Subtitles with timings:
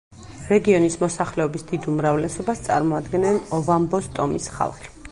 [0.53, 4.95] რეგიონის მოსახლეობის დიდ უმრავლესობას წარმოადგენენ ოვამბოს ტომის ხალხი.